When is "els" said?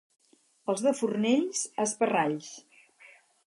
0.73-0.81